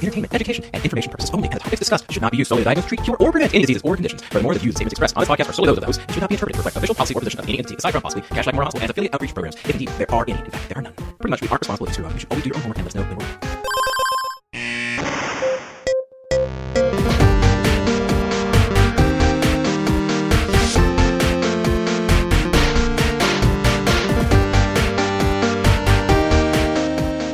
[0.00, 2.48] for entertainment, education, and information purposes only, and the topics discussed should not be used
[2.48, 4.22] solely to diagnose, treat, cure, or prevent any diseases or conditions.
[4.22, 6.12] Furthermore, the views and statements expressed on this podcast are solely those of those and
[6.12, 8.02] should not be interpreted to reflect official policy or position of any entity aside from
[8.02, 9.56] possibly Cashlack Memorial Hospital and affiliate outreach programs.
[9.56, 10.94] If indeed there are any, in fact, there are none.
[10.94, 12.12] Pretty much, we aren't responsible you screw up.
[12.14, 13.49] You should always do your own homework and let us know when we're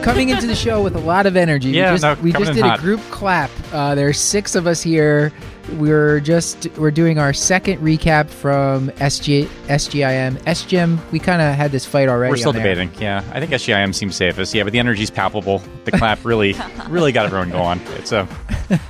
[0.06, 1.70] coming into the show with a lot of energy.
[1.70, 2.78] Yeah, we just, no, we just did hot.
[2.78, 3.50] a group clap.
[3.72, 5.32] Uh, there's six of us here.
[5.74, 11.10] We're just we're doing our second recap from SG SGIM SGIM.
[11.10, 12.30] We kind of had this fight already.
[12.30, 12.62] We're still there.
[12.62, 12.90] debating.
[13.00, 14.54] Yeah, I think SGIM seems safest.
[14.54, 15.60] Yeah, but the energy's palpable.
[15.84, 16.54] The clap really,
[16.88, 17.80] really got everyone going.
[17.96, 18.28] It's a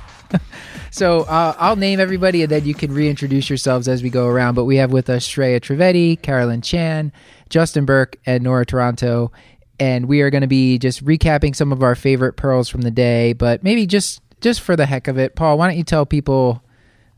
[0.91, 4.55] So uh, I'll name everybody, and then you can reintroduce yourselves as we go around.
[4.55, 7.11] But we have with us Shreya Trivedi, Carolyn Chan,
[7.49, 9.31] Justin Berk, and Nora Taranto,
[9.79, 12.91] and we are going to be just recapping some of our favorite pearls from the
[12.91, 13.33] day.
[13.33, 16.63] But maybe just just for the heck of it, Paul, why don't you tell people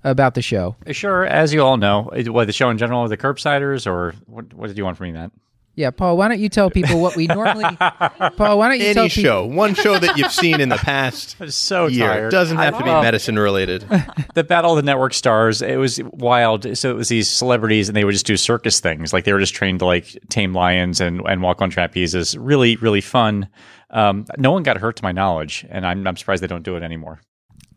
[0.04, 0.76] about the show?
[0.92, 1.26] sure.
[1.26, 4.54] As you all know, what the show in general, the curbsiders, or what?
[4.54, 5.32] What did you want from me, Matt?
[5.80, 7.64] Yeah, Paul, why don't you tell people what we normally?
[8.36, 9.24] Paul, why don't you tell Any people?
[9.24, 12.32] show, one show that you've seen in the past I'm so year tired.
[12.32, 13.88] doesn't have to be medicine related.
[14.34, 17.96] the battle of the network stars it was wild so it was these celebrities and
[17.96, 21.00] they would just do circus things like they were just trained to like tame lions
[21.00, 23.48] and, and walk on trapezes really really fun
[23.92, 26.76] um, no one got hurt to my knowledge and I'm, I'm surprised they don't do
[26.76, 27.22] it anymore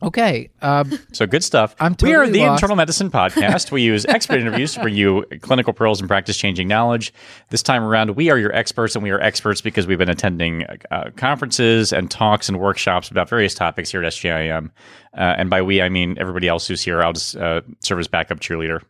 [0.03, 1.77] Okay, um, so good stuff.
[1.81, 2.61] I'm we are the lost.
[2.61, 3.70] internal medicine podcast.
[3.70, 7.14] We use expert interviews to bring you clinical pearls and practice changing knowledge.
[7.50, 10.64] This time around we are your experts and we are experts because we've been attending
[10.91, 14.70] uh, conferences and talks and workshops about various topics here at sgim
[15.17, 17.03] uh, and by we i mean everybody else who's here.
[17.03, 18.83] I'll just uh, serve as backup cheerleader.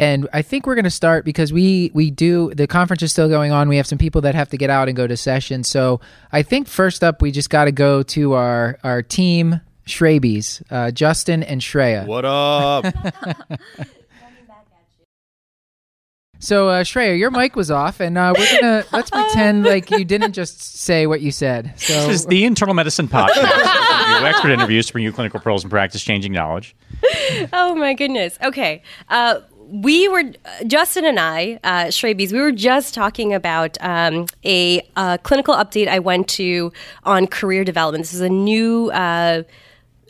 [0.00, 3.28] And I think we're going to start because we we do the conference is still
[3.28, 3.68] going on.
[3.68, 5.68] We have some people that have to get out and go to sessions.
[5.68, 10.62] So I think first up we just got to go to our our team Shrabies,
[10.70, 12.06] uh, Justin and Shreya.
[12.06, 12.84] what up?
[16.40, 20.04] So uh, Shreya, your mic was off, and uh, we're gonna let's pretend like you
[20.04, 21.72] didn't just say what you said.
[21.76, 23.42] So This is the Internal Medicine Podcast.
[23.42, 26.76] We expert interviews to bring you clinical pearls and practice changing knowledge.
[27.52, 28.38] Oh my goodness.
[28.42, 28.82] Okay.
[29.08, 30.22] Uh, we were
[30.66, 32.32] Justin and I, uh, Shrabies.
[32.32, 36.72] We were just talking about um, a uh, clinical update I went to
[37.04, 38.04] on career development.
[38.04, 38.90] This is a new.
[38.90, 39.42] Uh,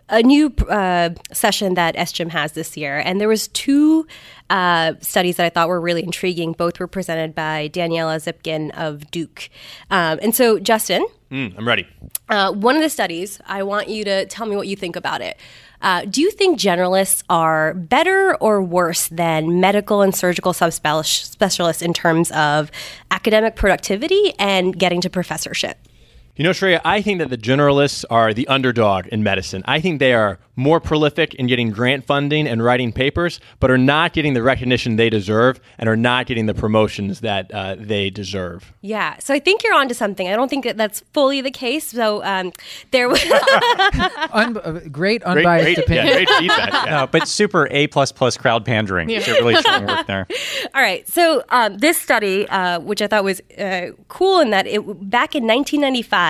[0.08, 4.06] a new uh, session that SGIM has this year, and there was two
[4.50, 6.52] uh, studies that I thought were really intriguing.
[6.52, 9.50] Both were presented by Daniela Zipkin of Duke,
[9.90, 11.86] um, and so Justin, Mm, I'm ready.
[12.30, 15.20] uh, one of the studies, I want you to tell me what you think about
[15.20, 15.36] it.
[15.82, 21.92] Uh, do you think generalists are better or worse than medical and surgical subspecialists in
[21.92, 22.70] terms of
[23.10, 25.76] academic productivity and getting to professorship?
[26.38, 29.62] You know, Shreya, I think that the generalists are the underdog in medicine.
[29.66, 33.78] I think they are more prolific in getting grant funding and writing papers, but are
[33.78, 38.08] not getting the recognition they deserve and are not getting the promotions that uh, they
[38.10, 38.72] deserve.
[38.80, 40.28] Yeah, so I think you're onto something.
[40.28, 41.88] I don't think that that's fully the case.
[41.88, 42.52] So um,
[42.92, 43.20] there was.
[44.32, 46.06] un- uh, great Great, unbiased great, opinion.
[46.06, 46.72] yeah, great feedback.
[46.72, 46.84] yeah.
[46.98, 49.08] No, but super A plus plus crowd pandering.
[49.20, 50.26] So really showing work there.
[50.74, 51.06] All right.
[51.08, 55.34] So um, this study, uh, which I thought was uh, cool, in that it back
[55.34, 56.27] in 1995,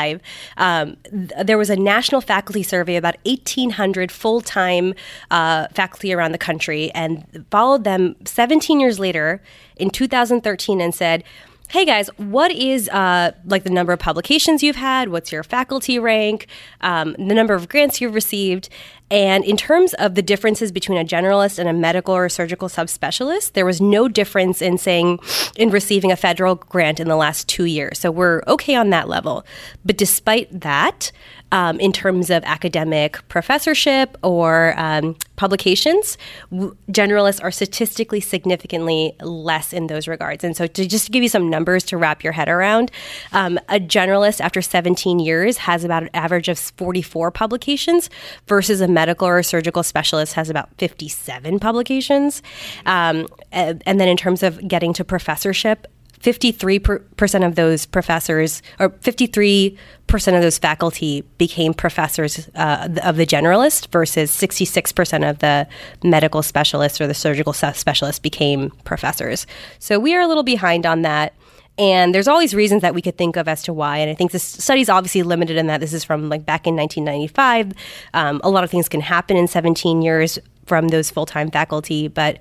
[0.57, 4.95] um, th- there was a national faculty survey about 1,800 full-time
[5.31, 9.41] uh, faculty around the country, and followed them 17 years later
[9.77, 11.25] in 2013, and said.
[11.71, 15.11] Hey guys, what is uh, like the number of publications you've had?
[15.11, 16.47] What's your faculty rank?
[16.81, 18.71] Um, the number of grants you've received?
[19.11, 23.53] And in terms of the differences between a generalist and a medical or surgical subspecialist,
[23.53, 25.19] there was no difference in saying
[25.57, 27.99] in receiving a federal grant in the last two years.
[27.99, 29.45] So we're okay on that level.
[29.85, 31.13] But despite that,
[31.53, 36.19] um, in terms of academic professorship or um, publications,
[36.51, 40.45] w- generalists are statistically significantly less in those regards.
[40.45, 42.91] And so, to just give you some numbers to wrap your head around,
[43.33, 48.11] um, a generalist after 17 years has about an average of 44 publications
[48.47, 52.43] versus a medical or surgical specialist has about 57 publications.
[52.85, 55.87] Um, and, and then, in terms of getting to professorship,
[56.21, 59.77] 53% of those professors, or 53%
[60.09, 65.67] of those faculty became professors uh, of the generalist versus 66% of the
[66.03, 69.47] medical specialists or the surgical specialists became professors.
[69.79, 71.35] So we are a little behind on that.
[71.79, 73.99] And there's all these reasons that we could think of as to why.
[73.99, 76.67] And I think this study is obviously limited in that this is from like back
[76.67, 77.73] in 1995.
[78.15, 82.09] Um, a lot of things can happen in 17 years from those full time faculty.
[82.09, 82.39] But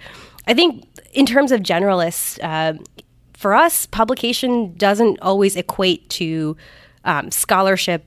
[0.47, 2.81] I think in terms of generalists, uh,
[3.37, 6.57] for us, publication doesn't always equate to
[7.05, 8.03] um, scholarship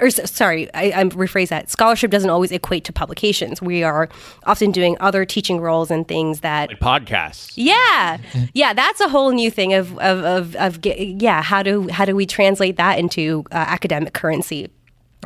[0.00, 1.70] or sorry, I, I rephrase that.
[1.70, 3.60] Scholarship doesn't always equate to publications.
[3.60, 4.08] We are
[4.44, 7.52] often doing other teaching roles and things that Like podcasts.
[7.56, 8.18] yeah,
[8.54, 11.42] yeah, that's a whole new thing of of of, of yeah.
[11.42, 14.70] How do how do we translate that into uh, academic currency?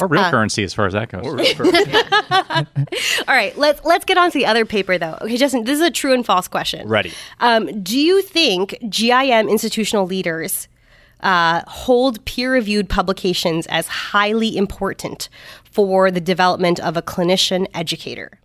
[0.00, 1.27] Or Uh, real currency as far as that goes.
[3.29, 5.19] All right, let's let's get on to the other paper though.
[5.21, 6.89] Okay, Justin, this is a true and false question.
[6.89, 7.12] Ready.
[7.41, 10.69] Um, do you think GIM institutional leaders
[11.21, 15.29] uh, hold peer-reviewed publications as highly important
[15.62, 18.39] for the development of a clinician educator?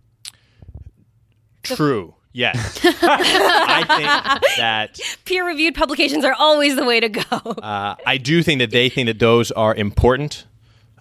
[1.62, 2.14] True.
[2.32, 2.78] Yes.
[2.84, 7.20] I think that Peer-reviewed publications are always the way to go.
[7.22, 10.46] uh, I do think that they think that those are important,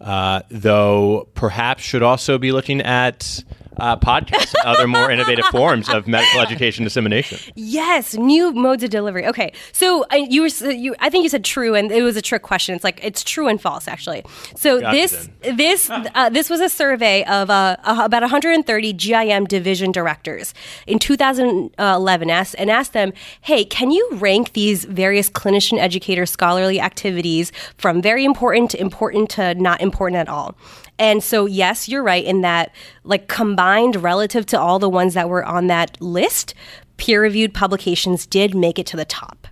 [0.01, 3.43] uh, though perhaps should also be looking at
[3.79, 7.39] uh, podcasts and other more innovative forms of medical education dissemination.
[7.55, 9.25] Yes, new modes of delivery.
[9.27, 10.95] Okay, so uh, you were you.
[10.99, 12.75] I think you said true, and it was a trick question.
[12.75, 14.23] It's like it's true and false, actually.
[14.55, 19.45] So Gotcha this this uh, this was a survey of uh, uh, about 130 GIM
[19.45, 20.53] division directors
[20.85, 26.79] in 2011, asked and asked them, "Hey, can you rank these various clinician educator scholarly
[26.79, 30.55] activities from very important to important to not important at all?"
[30.99, 32.73] And so, yes, you're right in that,
[33.03, 36.53] like combined relative to all the ones that were on that list,
[36.97, 39.47] peer reviewed publications did make it to the top.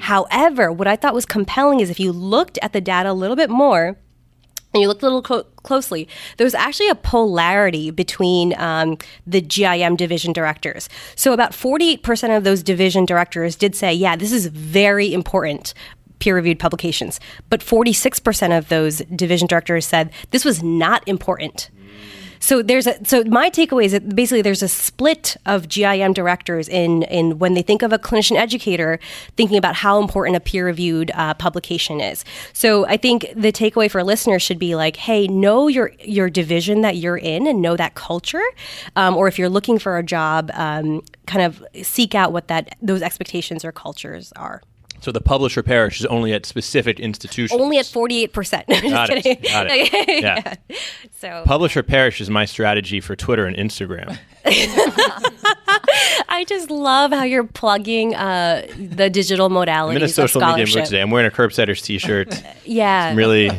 [0.00, 3.36] However, what I thought was compelling is if you looked at the data a little
[3.36, 3.96] bit more,
[4.74, 6.06] and you looked a little clo- closely,
[6.36, 10.88] there was actually a polarity between um, the GIM division directors.
[11.14, 15.72] So about 48% of those division directors did say, yeah, this is very important.
[16.18, 17.20] Peer reviewed publications.
[17.50, 21.70] But 46% of those division directors said this was not important.
[22.40, 26.68] So there's a so my takeaway is that basically there's a split of GIM directors
[26.68, 28.98] in in when they think of a clinician educator,
[29.36, 32.24] thinking about how important a peer reviewed uh, publication is.
[32.52, 36.82] So I think the takeaway for listeners should be like, hey, know your your division
[36.82, 38.44] that you're in and know that culture,
[38.96, 42.76] um, or if you're looking for a job, um, kind of seek out what that
[42.82, 44.62] those expectations or cultures are.
[45.00, 47.60] So the publisher parish is only at specific institutions.
[47.60, 48.66] Only at forty eight percent.
[48.68, 49.42] Got it.
[49.42, 50.22] Got it.
[50.22, 50.54] Yeah.
[51.18, 54.18] So Publisher parish is my strategy for Twitter and Instagram.
[56.28, 60.66] I just love how you're plugging uh, the digital modalities I'm in a social media
[60.66, 61.00] mood today.
[61.00, 62.42] I'm wearing a Curbsiders t-shirt.
[62.64, 63.50] Yeah, I'm really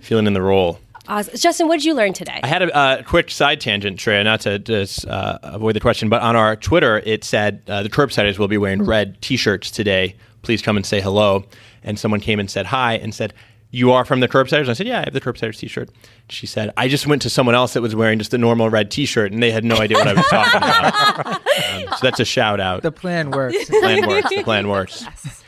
[0.00, 0.78] feeling in the role.
[1.08, 1.36] Awesome.
[1.36, 2.40] Justin, what did you learn today?
[2.42, 6.08] I had a uh, quick side tangent, Trey, not to just uh, avoid the question,
[6.08, 10.16] but on our Twitter, it said uh, the Curbsiders will be wearing red T-shirts today.
[10.46, 11.44] Please come and say hello.
[11.82, 13.34] And someone came and said hi and said,
[13.72, 15.90] "You are from the Curbsiders?" I said, "Yeah, I have the Curbsiders T-shirt."
[16.30, 18.92] She said, "I just went to someone else that was wearing just a normal red
[18.92, 22.24] T-shirt, and they had no idea what I was talking about." Um, so that's a
[22.26, 22.82] shout out.
[22.82, 23.66] The plan works.
[23.66, 24.28] The plan works.
[24.28, 25.06] The plan works.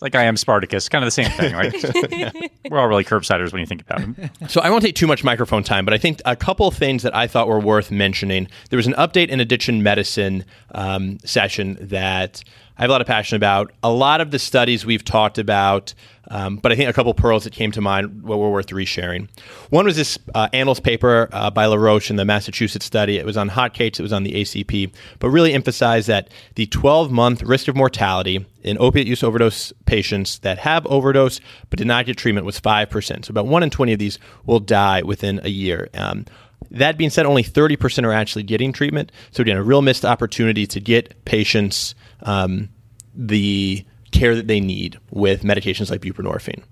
[0.00, 2.50] Like I am Spartacus, kind of the same thing, right?
[2.70, 4.30] We're all really curbsiders when you think about it.
[4.50, 7.14] So I won't take too much microphone time, but I think a couple things that
[7.14, 8.48] I thought were worth mentioning.
[8.70, 12.42] There was an update in addiction medicine um, session that
[12.80, 13.72] I have a lot of passion about.
[13.82, 15.92] A lot of the studies we've talked about,
[16.30, 19.28] um, but I think a couple pearls that came to mind were, were worth resharing.
[19.68, 23.18] One was this uh, Annals paper uh, by Larochelle in the Massachusetts study.
[23.18, 26.64] It was on hot cakes, it was on the ACP, but really emphasized that the
[26.68, 31.38] 12 month risk of mortality in opiate use overdose patients that have overdose
[31.68, 33.26] but did not get treatment was 5%.
[33.26, 35.90] So about 1 in 20 of these will die within a year.
[35.92, 36.24] Um,
[36.70, 39.12] that being said, only 30% are actually getting treatment.
[39.32, 42.68] So, again, a real missed opportunity to get patients um,
[43.14, 46.62] the care that they need with medications like buprenorphine.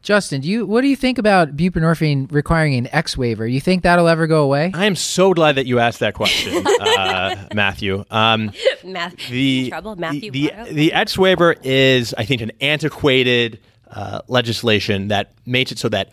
[0.00, 3.46] Justin, do you what do you think about buprenorphine requiring an X waiver?
[3.46, 4.70] You think that'll ever go away?
[4.72, 8.04] I am so glad that you asked that question, uh, Matthew.
[8.10, 8.52] Um,
[8.84, 10.30] Math the trouble, Matthew.
[10.30, 15.78] the the, the X waiver is, I think, an antiquated uh, legislation that makes it
[15.78, 16.10] so that.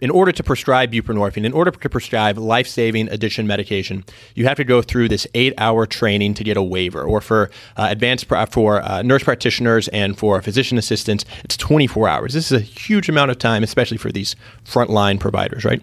[0.00, 4.64] In order to prescribe buprenorphine, in order to prescribe life-saving addiction medication, you have to
[4.64, 7.02] go through this eight-hour training to get a waiver.
[7.02, 12.08] Or for uh, advanced pra- for uh, nurse practitioners and for physician assistants, it's 24
[12.08, 12.34] hours.
[12.34, 15.82] This is a huge amount of time, especially for these frontline providers, right?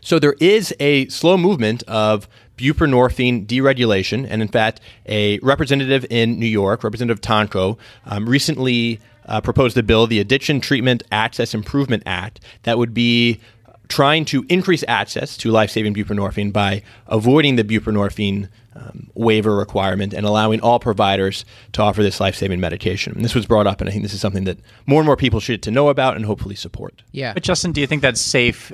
[0.00, 6.38] So there is a slow movement of buprenorphine deregulation, and in fact, a representative in
[6.38, 12.02] New York, Representative Tonko, um, recently uh, proposed a bill, the Addiction Treatment Access Improvement
[12.06, 13.40] Act, that would be
[13.88, 20.26] trying to increase access to life-saving buprenorphine by avoiding the buprenorphine um, waiver requirement and
[20.26, 23.14] allowing all providers to offer this life-saving medication.
[23.14, 25.16] And this was brought up, and I think this is something that more and more
[25.16, 27.02] people should to know about and hopefully support.
[27.12, 27.34] Yeah.
[27.34, 28.72] But Justin, do you think that's safe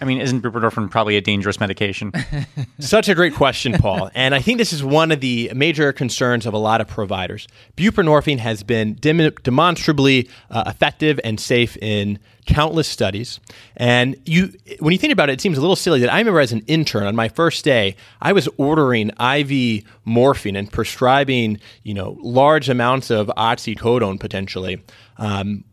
[0.00, 2.12] I mean, isn't buprenorphine probably a dangerous medication?
[2.78, 4.10] Such a great question, Paul.
[4.14, 7.46] and I think this is one of the major concerns of a lot of providers.
[7.76, 12.18] Buprenorphine has been dem- demonstrably uh, effective and safe in
[12.50, 13.40] countless studies.
[13.76, 16.40] And you, when you think about it, it seems a little silly that I remember
[16.40, 21.94] as an intern on my first day, I was ordering IV morphine and prescribing, you
[21.94, 24.82] know, large amounts of oxycodone potentially.
[25.16, 25.64] Um,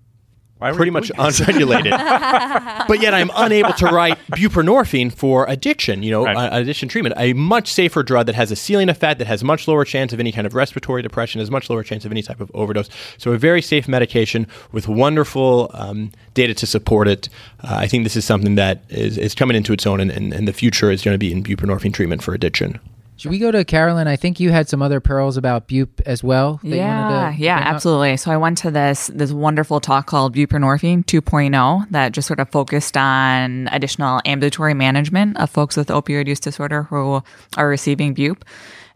[0.59, 1.91] Why pretty much unregulated.
[2.87, 6.35] but yet I'm unable to write buprenorphine for addiction, you know, Right.
[6.35, 7.15] uh, addiction treatment.
[7.17, 10.19] A much safer drug that has a ceiling effect, that has much lower chance of
[10.19, 12.89] any kind of respiratory depression, has much lower chance of any type of overdose.
[13.17, 17.29] So a very safe medication with wonderful um, data to support it.
[17.63, 20.33] Uh, I think this is something that is, is coming into its own, and, and,
[20.33, 22.79] and the future is going to be in buprenorphine treatment for addiction.
[23.17, 24.07] Should we go to Carolyn?
[24.07, 26.59] I think you had some other pearls about bupe as well.
[26.63, 28.15] that you Yeah, wanted to yeah, absolutely.
[28.17, 32.49] So I went to this this wonderful talk called Buprenorphine 2.0 that just sort of
[32.49, 37.23] focused on additional ambulatory management of folks with opioid use disorder who
[37.57, 38.45] are receiving bupe.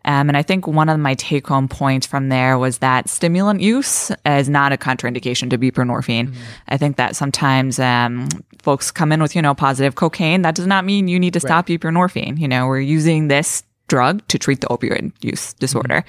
[0.03, 3.61] Um, and I think one of my take home points from there was that stimulant
[3.61, 6.33] use is not a contraindication to buprenorphine.
[6.67, 8.27] I think that sometimes um,
[8.63, 10.41] folks come in with, you know, positive cocaine.
[10.41, 12.39] That does not mean you need to stop buprenorphine.
[12.39, 13.61] You know, we're using this
[13.91, 16.03] drug to treat the opioid use disorder.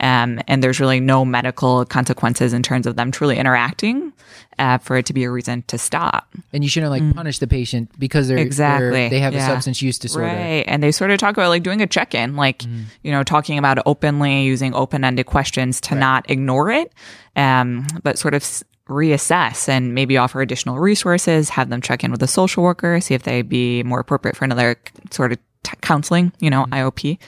[0.00, 4.12] Um, and there's really no medical consequences in terms of them truly interacting
[4.58, 6.26] uh, for it to be a reason to stop.
[6.54, 8.46] And you shouldn't like punish the patient because they're they're- Mm.
[8.48, 9.08] Exactly.
[9.10, 10.28] they have a substance use disorder.
[10.28, 10.64] Right.
[10.66, 12.64] And they sort of talk about like doing a check in, like,
[13.02, 16.90] you know, talking about it openly, using open ended questions to not ignore it,
[17.36, 22.10] um, but sort of s- reassess and maybe offer additional resources, have them check in
[22.10, 24.76] with a social worker, see if they'd be more appropriate for another
[25.10, 27.18] sort of t- counseling, you know, IOP.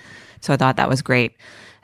[0.40, 1.32] So I thought that was great.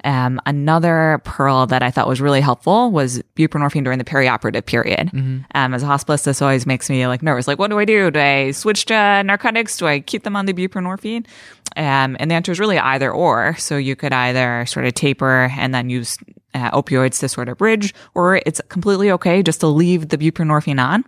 [0.05, 5.11] Um, another pearl that I thought was really helpful was buprenorphine during the perioperative period.
[5.55, 7.49] Um, as a hospitalist, this always makes me like nervous.
[7.49, 8.11] Like, what do I do?
[8.11, 9.79] Do I switch to narcotics?
[9.79, 11.27] Do I keep them on the buprenorphine?
[11.77, 13.57] Um, and the answer is really either or.
[13.57, 16.19] So you could either sort of taper and then use
[16.55, 20.83] uh, opioids to sort of bridge, or it's completely okay just to leave the buprenorphine
[20.83, 21.05] on.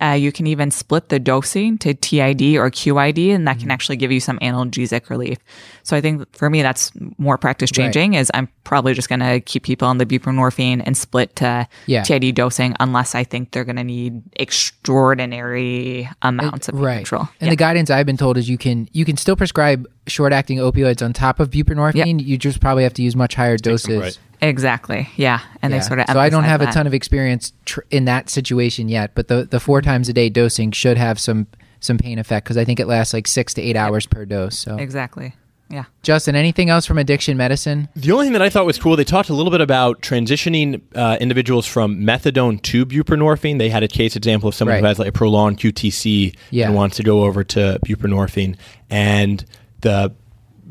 [0.00, 3.96] Uh, you can even split the dosing to TID or QID, and that can actually
[3.96, 5.38] give you some analgesic relief.
[5.84, 8.14] So I think for me, that's more practice changing.
[8.14, 12.02] Is I'm probably just going to keep people on the buprenorphine and split to Yeah.
[12.02, 16.96] TID dosing, unless I think they're going to need extraordinary amounts of right.
[16.96, 17.28] control.
[17.40, 20.58] And the guidance I've been told is you can you can still prescribe short acting
[20.58, 22.24] opioids on top of buprenorphine.
[22.24, 24.00] You just probably have to use much higher doses.
[24.00, 24.18] right.
[24.42, 25.08] Exactly.
[25.16, 25.40] Yeah.
[25.62, 25.78] And Yeah.
[25.80, 28.28] they sort of so I don't emphasize have a ton of experience tr- in that
[28.30, 31.46] situation yet, but the the four times a day dosing should have some
[31.80, 34.58] some pain effect because I think it lasts like six to eight hours per dose.
[34.58, 35.34] So Exactly.
[35.68, 35.84] Yeah.
[36.04, 37.88] Justin, anything else from addiction medicine?
[37.96, 40.80] The only thing that I thought was cool, they talked a little bit about transitioning
[40.94, 43.58] uh, individuals from methadone to buprenorphine.
[43.58, 46.66] They had a case example of someone who has like a prolonged QTC Yeah.
[46.66, 48.54] and wants to go over to buprenorphine.
[48.90, 49.44] And
[49.80, 50.14] the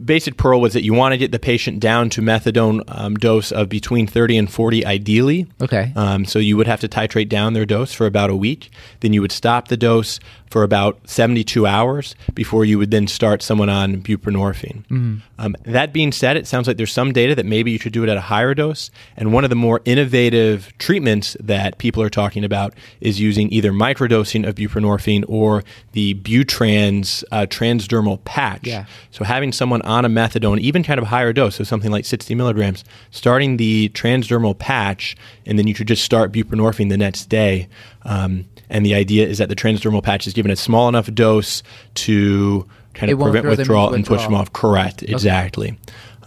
[0.04, 3.52] basic pearl was that you want to get the patient down to methadone um, dose
[3.52, 5.48] of between 30 and 40 ideally.
[5.62, 5.94] Okay.
[5.96, 8.72] Um, so you would have to titrate down their dose for about a week.
[9.00, 13.42] Then you would stop the dose for about 72 hours before you would then start
[13.42, 15.22] someone on buprenorphine.
[15.38, 18.04] Um, that being said, it sounds like there's some data that maybe you should do
[18.04, 18.90] it at a higher dose.
[19.18, 23.72] And one of the more innovative treatments that people are talking about is using either
[23.72, 28.66] microdosing of buprenorphine or the Butrans uh, transdermal patch.
[28.66, 28.86] Yeah.
[29.12, 32.36] So having someone on a methadone, even kind of higher dose, so something like 60
[32.36, 35.16] milligrams, starting the transdermal patch,
[35.46, 37.68] and then you should just start buprenorphine the next day.
[38.04, 41.64] Um, and the idea is that the transdermal patch is given a small enough dose
[41.96, 44.54] to kind of prevent withdrawal and push them off.
[44.54, 45.78] Correct, exactly.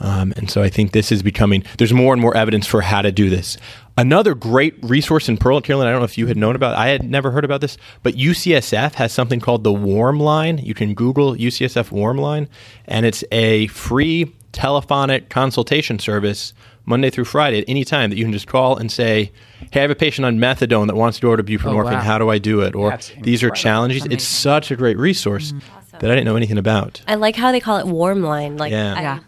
[0.01, 3.03] Um, and so I think this is becoming, there's more and more evidence for how
[3.03, 3.57] to do this.
[3.99, 6.89] Another great resource in Pearl, Carolyn, I don't know if you had known about I
[6.89, 10.59] had never heard about this, but UCSF has something called the Warm Line.
[10.59, 12.49] You can Google UCSF Warm Line,
[12.87, 16.55] and it's a free telephonic consultation service
[16.87, 19.33] Monday through Friday at any time that you can just call and say,
[19.73, 21.91] Hey, I have a patient on methadone that wants to go to buprenorphine.
[21.91, 22.01] Oh, wow.
[22.01, 22.77] How do I do it?
[22.77, 23.57] Or That's these are incredible.
[23.57, 24.05] challenges.
[24.07, 25.99] It's such a great resource mm-hmm.
[25.99, 27.03] that I didn't know anything about.
[27.09, 28.59] I like how they call it warm line.
[28.59, 28.95] Like, Yeah.
[28.95, 29.19] I- Yeah.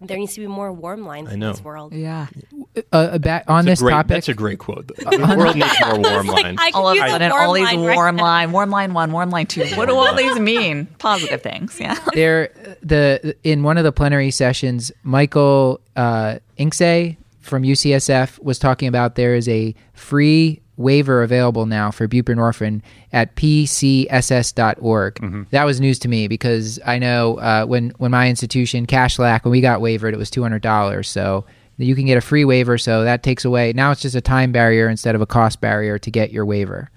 [0.00, 1.52] There needs to be more warm lines in know.
[1.52, 1.92] this world.
[1.92, 2.28] Yeah.
[2.92, 4.86] Uh, about, on That's this great, topic, That's a great quote.
[4.96, 6.58] The world needs more warm lines.
[6.60, 8.22] I All of could a sudden, all these line right warm now.
[8.22, 9.66] line, warm line one, warm line two.
[9.76, 10.86] What do all these mean?
[10.98, 11.78] Positive things.
[11.80, 11.98] Yeah.
[12.14, 12.50] there
[12.82, 19.16] the in one of the plenary sessions michael uh Inksay from ucsf was talking about
[19.16, 22.80] there is a free waiver available now for buprenorphine
[23.12, 25.20] at pcss.org
[25.50, 29.52] that was news to me because i know uh, when when my institution cashlack when
[29.52, 31.44] we got waivered it was $200 so
[31.76, 34.52] you can get a free waiver so that takes away now it's just a time
[34.52, 36.90] barrier instead of a cost barrier to get your waiver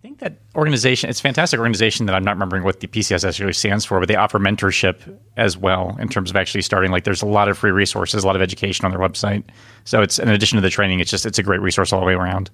[0.00, 3.28] I think that organization, it's a fantastic organization that I'm not remembering what the PCS
[3.28, 4.96] actually stands for, but they offer mentorship
[5.36, 6.90] as well in terms of actually starting.
[6.90, 9.44] Like there's a lot of free resources, a lot of education on their website.
[9.84, 12.06] So it's in addition to the training, it's just it's a great resource all the
[12.06, 12.48] way around.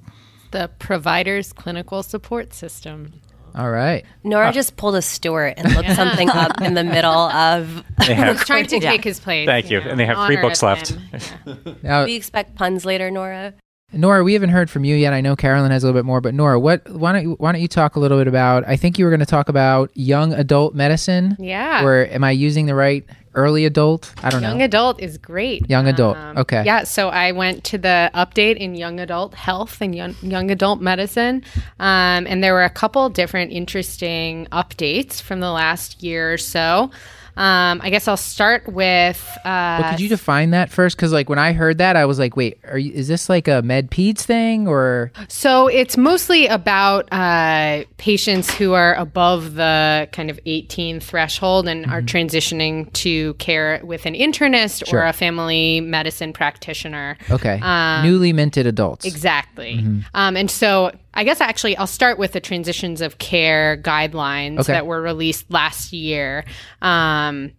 [0.50, 3.12] The provider's clinical support system.
[3.54, 4.04] All right.
[4.22, 7.82] Nora uh, just pulled a Stuart and looked something up in the middle of.
[8.06, 9.46] They have, Trying to take his place.
[9.46, 9.80] Thank you.
[9.80, 10.88] know, And they have three books left.
[10.90, 11.76] him.
[11.82, 13.54] Now, we expect puns later, Nora.
[13.92, 15.14] Nora, we haven't heard from you yet.
[15.14, 16.86] I know Carolyn has a little bit more, but Nora, what?
[16.90, 18.66] Why don't you, why don't you talk a little bit about?
[18.66, 21.36] I think you were going to talk about young adult medicine.
[21.38, 21.84] Yeah.
[21.84, 23.04] Or am I using the right
[23.36, 24.12] early adult?
[24.22, 24.48] I don't Young know.
[24.58, 25.62] Young adult is great.
[25.62, 26.16] Um, Young adult.
[26.36, 26.64] Okay.
[26.64, 26.84] Yeah.
[26.84, 31.44] So I went to the update in young adult health and young, young adult medicine.
[31.78, 36.90] Um, and there were a couple different interesting updates from the last year or so.
[37.36, 39.22] Um, I guess I'll start with.
[39.44, 40.96] Uh, Well, could you define that first?
[40.96, 43.46] Because like when I heard that, I was like, wait, are you, is this like
[43.46, 45.12] a med peds thing or?
[45.28, 51.84] So it's mostly about uh, patients who are above the kind of 18 threshold and
[51.86, 55.00] are transitioning to care with an internist Sure.
[55.00, 57.18] or a family medicine practitioner.
[57.30, 57.60] Okay.
[57.62, 59.04] Um, Newly minted adults.
[59.04, 59.84] Exactly.
[60.14, 64.74] Um, and so I guess actually I'll start with the transitions of care guidelines Okay.
[64.74, 66.44] that were released last year.
[66.82, 67.52] Um,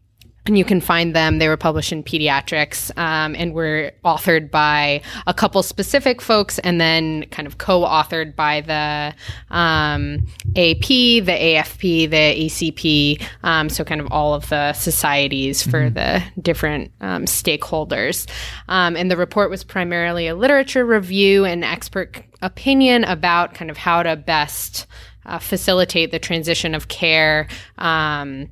[0.47, 1.39] and you can find them.
[1.39, 6.79] They were published in Pediatrics um, and were authored by a couple specific folks and
[6.79, 9.13] then kind of co authored by the
[9.53, 13.21] um, AP, the AFP, the ACP.
[13.43, 18.25] Um, so, kind of all of the societies for the different um, stakeholders.
[18.69, 23.77] Um, and the report was primarily a literature review and expert opinion about kind of
[23.77, 24.85] how to best
[25.25, 27.47] uh, facilitate the transition of care.
[27.77, 28.49] Um,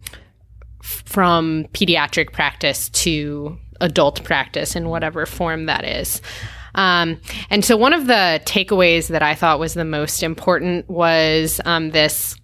[0.86, 6.22] from pediatric practice to adult practice in whatever form that is.
[6.76, 11.62] Um, and so, one of the takeaways that I thought was the most important was
[11.66, 12.36] um, this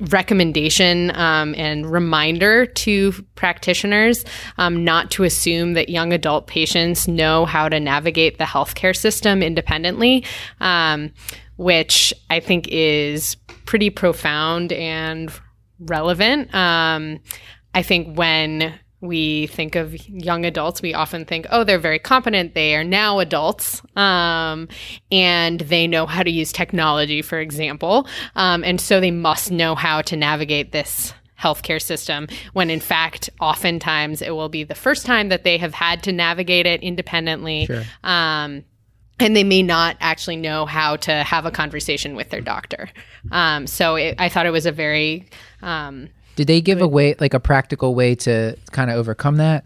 [0.00, 4.24] recommendation um, and reminder to practitioners
[4.58, 9.42] um, not to assume that young adult patients know how to navigate the healthcare system
[9.42, 10.24] independently,
[10.60, 11.10] um,
[11.56, 15.32] which I think is pretty profound and
[15.80, 16.54] relevant.
[16.54, 17.20] Um,
[17.74, 22.54] I think when we think of young adults, we often think, oh, they're very competent.
[22.54, 24.68] They are now adults um,
[25.12, 28.08] and they know how to use technology, for example.
[28.36, 33.28] Um, and so they must know how to navigate this healthcare system when in fact
[33.40, 37.66] oftentimes it will be the first time that they have had to navigate it independently
[38.04, 38.64] um,
[39.20, 42.88] and they may not actually know how to have a conversation with their doctor
[43.32, 45.28] um, so it, i thought it was a very
[45.60, 49.64] um, Did they give a way, like a practical way to kind of overcome that?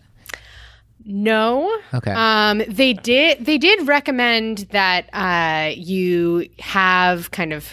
[1.04, 1.80] No.
[1.92, 2.12] Okay.
[2.12, 3.44] Um, they did.
[3.44, 7.68] They did recommend that uh, you have kind of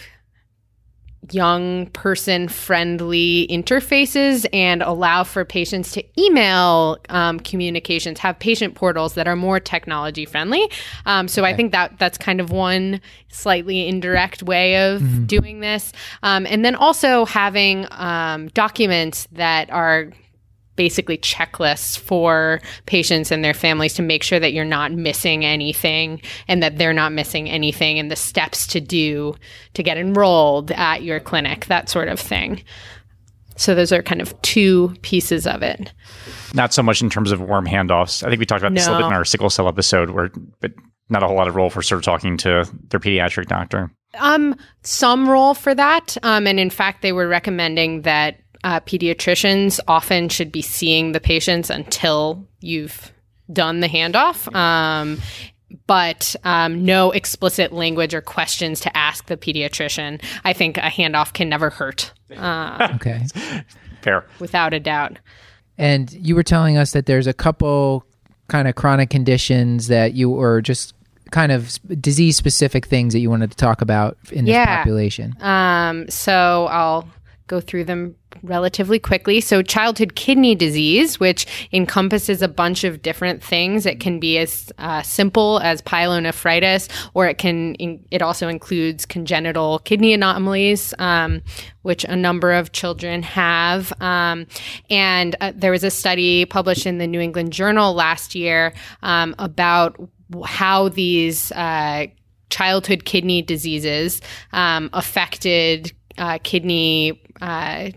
[1.32, 9.14] young person friendly interfaces and allow for patients to email um, communications have patient portals
[9.16, 10.70] that are more technology friendly
[11.06, 15.94] um, so i think that that's kind of one slightly indirect way of doing this.
[16.24, 20.12] Um, and then also having um, documents that are
[20.78, 26.22] basically checklists for patients and their families to make sure that you're not missing anything
[26.48, 29.36] and that they're not missing anything and the steps to do
[29.74, 32.64] to get enrolled at your clinic, that sort of thing.
[33.58, 35.92] So those are kind of two pieces of it.
[36.54, 38.24] Not so much in terms of warm handoffs.
[38.24, 40.32] I think we talked about this a little bit in our sickle cell episode, where
[40.62, 40.72] but
[41.10, 43.92] not a whole lot of role for sort of talking to their pediatric doctor.
[44.20, 46.18] Um, some role for that.
[46.24, 51.20] Um, and in fact, they were recommending that uh, pediatricians often should be seeing the
[51.20, 53.12] patients until you've
[53.52, 54.54] done the handoff.
[54.56, 55.20] Um,
[55.86, 60.22] but um, no explicit language or questions to ask the pediatrician.
[60.44, 63.22] I think a handoff can never hurt, uh, Okay.
[64.02, 64.26] Fair.
[64.40, 65.18] without a doubt.
[65.78, 68.04] And you were telling us that there's a couple
[68.48, 70.94] kind of chronic conditions that you were just
[71.32, 74.78] kind of disease specific things that you wanted to talk about in this Yeah.
[74.78, 75.36] population.
[75.42, 77.08] Um, so I'll
[77.48, 79.42] go through them relatively quickly.
[79.42, 83.86] So, childhood kidney disease, which encompasses a bunch of different things.
[83.86, 89.06] It can be as uh, simple as pyelonephritis, or it can in, it also includes
[89.06, 91.42] congenital kidney anomalies, um,
[91.82, 93.94] which a number of children have.
[94.02, 94.46] Um,
[94.90, 99.36] and uh, there was a study published in the New England Journal last year um,
[99.40, 99.98] about
[100.46, 102.08] how these uh,
[102.50, 104.22] childhood kidney diseases
[104.54, 107.90] um, affected uh, kidney uh,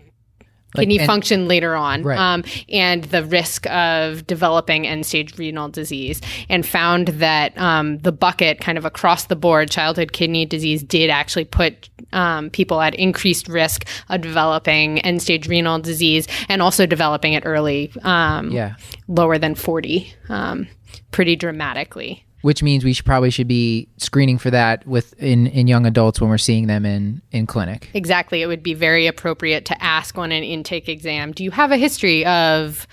[0.73, 2.17] Like, kidney and- function later on, Right.
[2.17, 8.11] um, and the risk of developing end stage renal disease, and found that um, the
[8.13, 12.95] bucket, kind of across the board, childhood kidney disease did actually put um, people at
[12.95, 18.75] increased risk of developing end stage renal disease and also developing it early, um, Yeah.
[19.09, 20.67] lower than 40, um,
[21.11, 22.23] pretty dramatically.
[22.41, 26.19] Which means we should probably should be screening for that with in, in young adults
[26.19, 27.89] when we're seeing them in, in clinic.
[27.93, 28.41] Exactly.
[28.41, 31.77] It would be very appropriate to ask on an intake exam Do you have a
[31.77, 32.87] history of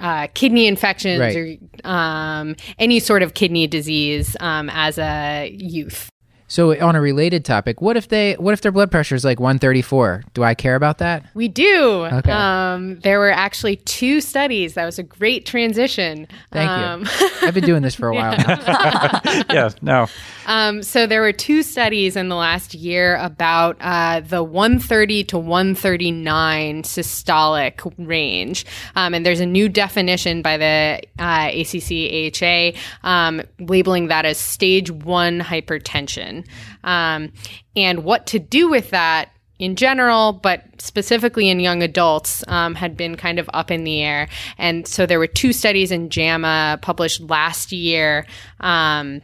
[0.00, 1.60] uh, kidney infections Right.
[1.84, 6.09] or um, any sort of kidney disease um, as a youth?
[6.50, 9.38] So on a related topic, what if they what if their blood pressure is like
[9.38, 10.24] 134?
[10.34, 11.24] Do I care about that?
[11.32, 12.06] We do.
[12.12, 12.32] Okay.
[12.32, 14.74] Um, there were actually two studies.
[14.74, 16.26] That was a great transition.
[16.50, 17.08] Thank Um, you.
[17.42, 19.20] I've been doing this for a while now.
[19.52, 20.08] yeah, no.
[20.46, 25.38] Um, so there were two studies in the last year about uh, the 130 to
[25.38, 32.72] 139 systolic range, um, and there's a new definition by the uh, ACC AHA
[33.08, 36.39] um, labeling that as stage one hypertension,
[36.84, 37.32] um,
[37.76, 39.30] and what to do with that.
[39.58, 44.00] In general, but specifically in young adults, um, had been kind of up in the
[44.00, 44.26] air.
[44.56, 48.24] And so there were two studies in JAMA published last year
[48.60, 49.20] um,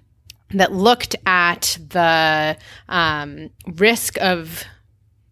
[0.50, 2.58] that looked at the
[2.90, 4.62] um, risk of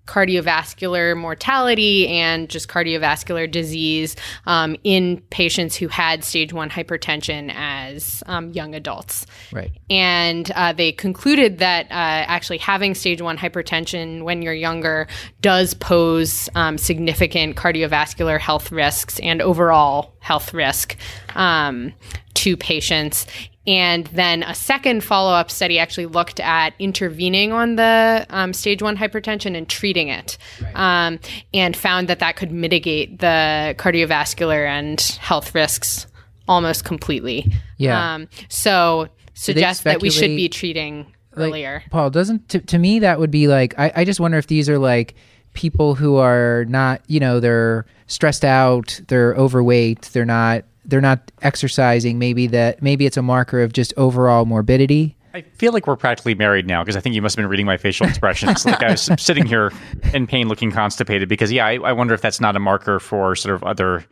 [0.07, 8.23] cardiovascular mortality and just cardiovascular disease um, in patients who had stage one hypertension as
[8.27, 9.27] um, young adults.
[9.53, 9.71] Right.
[9.89, 15.07] And uh, they concluded that uh, actually having stage one hypertension when you're younger
[15.41, 20.97] does pose um, significant cardiovascular health risks and overall health risk
[21.35, 21.93] um,
[22.35, 23.27] to patients.
[23.67, 28.83] And then a second follow up study actually looked at intervening on the um, stage
[28.83, 30.37] one hypertension and treating it,
[30.75, 31.19] um,
[31.55, 36.07] and found that that could mitigate the cardiovascular and health risks
[36.47, 37.51] almost completely.
[37.79, 38.15] Yeah.
[38.15, 41.83] Um, so suggest that we should be treating Like, earlier.
[41.91, 44.69] Paul, doesn't to, to me that would be like I, I just wonder if these
[44.69, 45.15] are like
[45.55, 51.31] people who are not you know they're stressed out, they're overweight, they're not they're not
[51.43, 52.19] exercising.
[52.19, 55.17] Maybe that maybe it's a marker of just overall morbidity.
[55.33, 57.67] I feel like we're practically married now because I think you must have been reading
[57.67, 58.65] my facial expressions.
[58.67, 59.73] like I was sitting here
[60.13, 61.29] in pain, looking constipated.
[61.29, 64.05] Because yeah, I, I wonder if that's not a marker for sort of other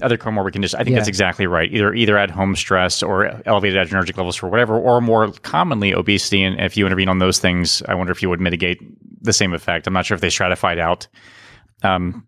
[0.00, 0.74] other comorbid conditions.
[0.74, 0.98] I think Yeah.
[1.00, 1.72] that's exactly right.
[1.72, 6.42] Either either at home stress or elevated adrenergic levels for whatever, or more commonly obesity.
[6.44, 8.78] And if you intervene on those things, I wonder if you would mitigate
[9.20, 9.86] the same effect.
[9.86, 11.08] I'm not sure if they stratified out
[11.82, 12.26] um,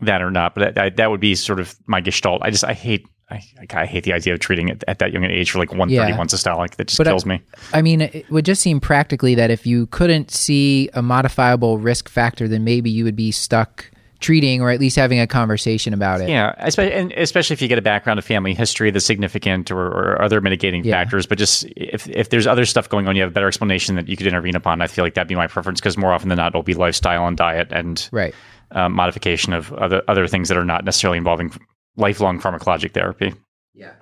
[0.00, 2.42] that or not, but that, that would be sort of my gestalt.
[2.42, 3.06] I just I hate.
[3.32, 3.42] I,
[3.82, 6.28] I hate the idea of treating it at that young an age for like 131
[6.28, 6.76] systolic.
[6.76, 7.40] That just But I- kills me.
[7.72, 12.08] I mean, it would just seem practically that if you couldn't see a modifiable risk
[12.08, 13.90] factor, then maybe you would be stuck
[14.20, 16.28] treating or at least having a conversation about it.
[16.28, 19.80] Yeah, especially, and especially if you get a background of family history the significant or,
[19.84, 20.92] or other mitigating Yeah.
[20.92, 21.26] factors.
[21.26, 24.08] But just if, if there's other stuff going on, you have a better explanation that
[24.08, 24.80] you could intervene upon.
[24.80, 27.26] I feel like that'd be my preference because more often than not, it'll be lifestyle
[27.26, 28.32] and diet and Right.
[28.70, 31.52] um, modification of other other things that are not necessarily involving
[31.96, 33.34] lifelong pharmacologic therapy.
[33.74, 33.92] Yeah,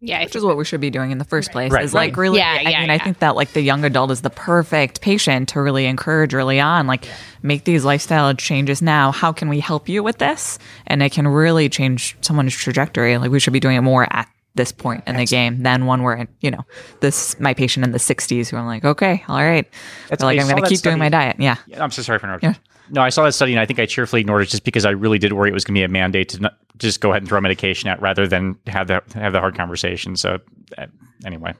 [0.00, 1.72] Yeah, which is what we should be doing in the first place.
[1.72, 4.10] Right, is like really, Yeah, I yeah, mean, I think that like the young adult
[4.10, 6.86] is the perfect patient to really encourage early on.
[6.86, 7.06] Like,
[7.42, 9.10] make these lifestyle changes now.
[9.12, 10.58] How can we help you with this?
[10.86, 13.16] And it can really change someone's trajectory.
[13.18, 16.02] Like, we should be doing it more at this point in the game than when
[16.02, 16.64] we're, you know,
[17.00, 19.66] this my patient in the 60s who I'm like, okay, all right,
[20.08, 21.36] That's- like I I'm going to that keep doing my diet.
[21.38, 21.56] Yeah.
[21.66, 22.56] Yeah, I'm so sorry for interrupting.
[22.90, 24.90] No, I saw that study and I think I cheerfully ignored it just because I
[24.90, 27.22] really did worry it was going to be a mandate to not, just go ahead
[27.22, 30.16] and throw medication out rather than have the have the hard conversation.
[30.16, 30.38] So
[30.78, 30.86] uh,
[31.24, 31.54] anyway,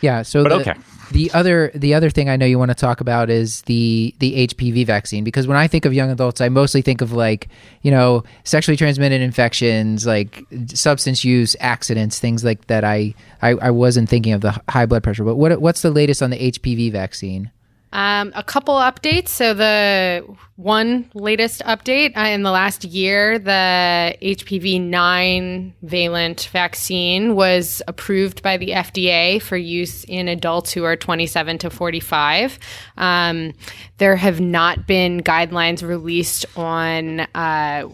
[0.00, 0.22] Yeah.
[0.22, 0.74] So But the, okay.
[1.12, 4.46] the other the other thing I know you want to talk about is the the
[4.46, 7.48] HPV vaccine because when I think of young adults, I mostly think of like
[7.80, 12.84] you know sexually transmitted infections, like substance use, accidents, things like that.
[12.84, 15.24] I I, I wasn't thinking of the high blood pressure.
[15.24, 17.50] But what what's the latest on the HPV vaccine?
[17.94, 19.28] Um, a couple updates.
[19.28, 20.26] So the
[20.56, 28.42] one latest update uh, in the last year, the HPV nine valent vaccine was approved
[28.42, 32.58] by the FDA for use in adults who are 27 to 45.
[32.96, 33.52] Um,
[33.98, 37.20] there have not been guidelines released on.
[37.34, 37.88] Uh,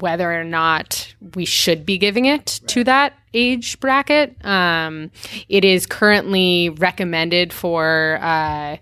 [0.00, 4.34] whether or not we should be giving it to that age bracket.
[4.44, 5.12] Um,
[5.48, 8.78] it is currently recommended for uh,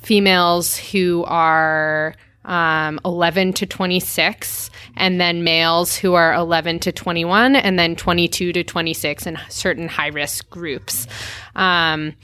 [0.00, 7.54] females who are um, 11 to 26, and then males who are 11 to 21,
[7.56, 11.06] and then 22 to 26 in certain high risk groups.
[11.54, 12.14] Um,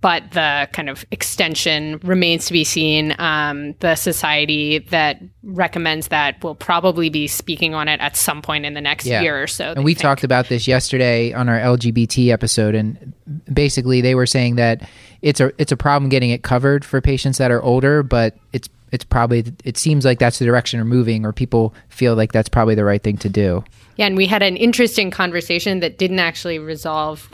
[0.00, 3.14] but the kind of extension remains to be seen.
[3.18, 8.64] Um, the society that recommends that will probably be speaking on it at some point
[8.64, 9.22] in the next Yeah.
[9.22, 9.72] year or so.
[9.74, 13.12] and we talked about this yesterday on our LGBT episode, and
[13.52, 14.88] basically they were saying that
[15.22, 18.68] it's a it's a problem getting it covered for patients that are older, but it's
[18.92, 22.48] it's probably it seems like that's the direction we're moving, or people feel like that's
[22.48, 23.64] probably the right thing to do.
[23.96, 27.28] Yeah, and we had an interesting conversation that didn't actually resolve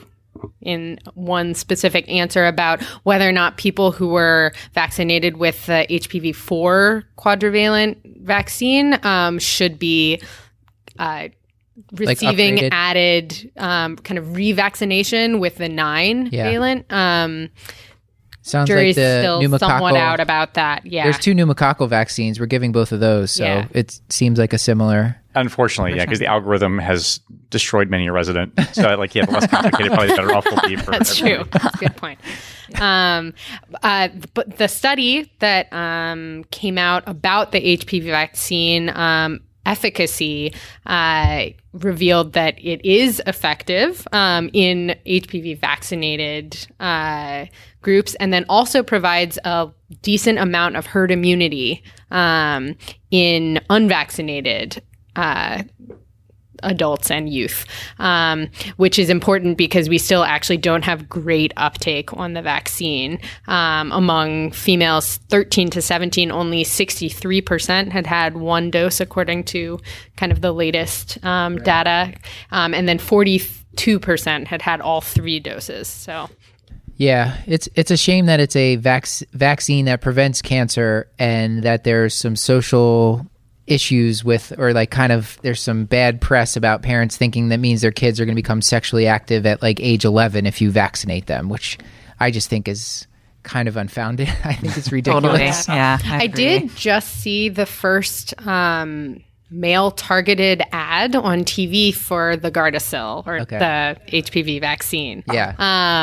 [0.60, 6.34] in one specific answer about whether or not people who were vaccinated with the HPV
[6.34, 10.20] 4 quadrivalent vaccine um, should be
[10.98, 11.28] uh,
[11.92, 12.68] receiving upgraded?
[12.72, 16.44] added um, kind of revaccination with the 9 Yeah.
[16.50, 16.92] valent.
[16.92, 17.50] Um,
[18.46, 19.58] Sounds jury's like the still pneumococcal.
[19.58, 20.84] somewhat out about that.
[20.84, 21.04] Yeah.
[21.04, 22.38] There's two pneumococcal vaccines.
[22.38, 23.68] We're giving both of those, so Yeah.
[23.72, 25.16] it seems like a similar.
[25.34, 28.52] Unfortunately, yeah, because the algorithm has destroyed many a resident.
[28.72, 31.42] So, like, yeah, the less complicated, probably the better off will be for That's everybody.
[31.50, 31.60] true.
[31.60, 32.20] That's a good point.
[32.80, 33.34] Um,
[33.82, 40.54] uh, but the study that um, came out about the HPV vaccine um, efficacy
[40.86, 47.46] uh, revealed that it is effective um, in HPV vaccinated uh,
[47.82, 49.70] groups, and then also provides a
[50.02, 52.76] decent amount of herd immunity um,
[53.10, 54.82] in unvaccinated.
[55.16, 55.62] Uh,
[56.62, 57.66] adults and youth,
[57.98, 63.18] um, which is important because we still actually don't have great uptake on the vaccine.
[63.46, 69.80] Um, among females 13 to 17, only 63% had had one dose, according to
[70.16, 72.12] kind of the latest um, data.
[72.50, 75.88] Um, and then 42% had had all three doses.
[75.88, 76.28] So,
[76.96, 81.82] Yeah, it's it's a shame that it's a vac- vaccine that prevents cancer and that
[81.82, 83.26] there's some social
[83.66, 87.80] issues with or like kind of there's some bad press about parents thinking that means
[87.80, 91.26] their kids are going to become sexually active at like age 11 if you vaccinate
[91.26, 91.78] them, which
[92.20, 93.06] I just think is
[93.42, 94.28] kind of unfounded.
[94.44, 95.66] I think it's ridiculous.
[95.66, 95.78] Totally.
[95.78, 95.98] Yeah.
[96.04, 96.44] I agree.
[96.60, 103.40] did just see the first um, male targeted ad on TV for the Gardasil or
[103.40, 103.58] Okay.
[103.58, 105.22] the HPV vaccine.
[105.32, 105.54] Yeah.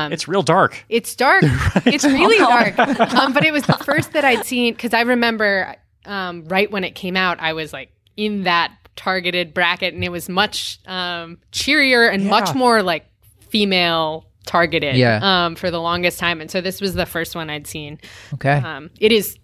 [0.05, 0.83] Um, It's real dark.
[0.89, 1.43] It's dark.
[1.85, 2.37] It's really
[2.77, 2.77] dark.
[3.13, 6.83] Um, but it was the first that I'd seen because I remember um, right when
[6.83, 11.37] it came out, I was like in that targeted bracket, and it was much um,
[11.51, 13.05] cheerier and much more like
[13.49, 15.19] female targeted Yeah.
[15.45, 16.41] um, for the longest time.
[16.41, 17.99] And so this was the first one I'd seen.
[18.35, 18.53] Okay.
[18.53, 19.37] Um, it is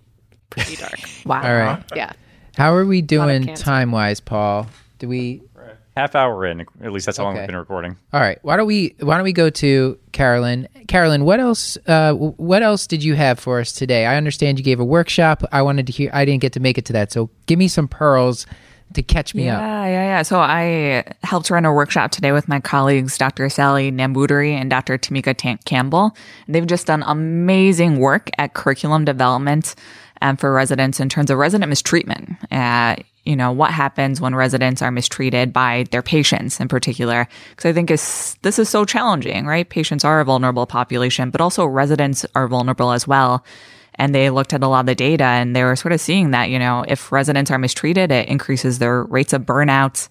[0.50, 1.00] pretty dark.
[1.26, 1.44] Wow.
[1.44, 1.84] All right.
[1.96, 2.14] yeah.
[2.58, 4.68] How are we doing time wise, Paul?
[5.00, 5.44] Do we
[5.98, 7.98] Half hour in, at least that's how long we've been recording.
[8.14, 8.38] All right.
[8.44, 10.68] Why don't we why don't we go to Carolyn?
[10.88, 14.06] Carolyn, what else uh what else did you have for us today?
[14.06, 15.44] I understand you gave a workshop.
[15.52, 17.12] I wanted to hear I didn't get to make it to that.
[17.12, 18.46] So give me some pearls
[18.94, 19.60] to catch me up.
[19.60, 20.22] Yeah, yeah, yeah.
[20.22, 23.50] So I helped run a workshop today with my colleagues, Dr.
[23.50, 24.98] Sally Nambuderi and Dr.
[24.98, 26.16] Tamika Tan- Campbell.
[26.48, 29.76] They've just done amazing work at curriculum development
[30.22, 32.38] um, for residents in terms of resident mistreatment.
[32.52, 32.96] Uh,
[33.28, 37.28] you know, what happens when residents are mistreated by their patients in particular.
[37.50, 39.70] Because I think is, this is so challenging, right?
[39.70, 43.44] Patients are a vulnerable population, but also residents are vulnerable as well
[44.00, 46.32] and they looked at a lot of the data and they were sort of seeing
[46.32, 50.08] that you know if residents are mistreated it increases their rates of burnout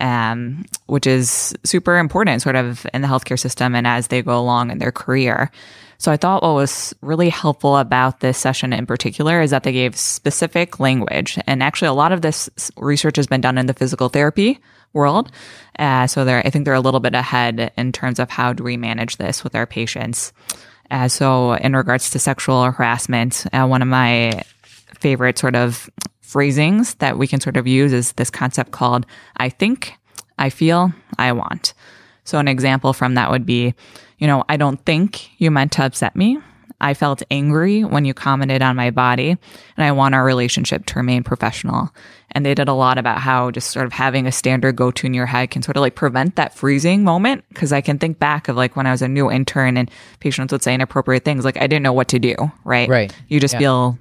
[0.00, 4.38] um, which is super important sort of in the healthcare system and as they go
[4.38, 5.50] along in their career.
[5.98, 9.72] So i thought what was really helpful about this session in particular is that they
[9.72, 11.38] gave specific language.
[11.46, 14.58] And actually a lot of this research has been done in the physical therapy
[14.92, 15.30] world.
[15.78, 18.76] Uh, so i think they're a little bit ahead in terms of how do we
[18.76, 20.32] manage this with our patients.
[20.90, 24.42] Uh, so, in regards to sexual harassment, uh, one of my
[25.00, 25.88] favorite sort of
[26.32, 29.94] phrasings that we can sort of use is this concept called I think,
[30.38, 31.74] I feel, I want.
[32.24, 33.74] So, an example from that would be,
[34.18, 36.38] you know, I don't think you meant to upset me.
[36.80, 39.30] I felt angry when you commented on my body,
[39.76, 41.90] and I want our relationship to remain professional.
[42.32, 45.06] And they did a lot about how just sort of having a standard go to
[45.06, 47.44] in your head can sort of like prevent that freezing moment.
[47.54, 50.50] Cause I can think back of like when I was a new intern and patients
[50.50, 52.88] would say inappropriate things, like I didn't know what to do, right?
[52.88, 53.14] Right.
[53.28, 53.58] You just Yeah.
[53.60, 53.98] feel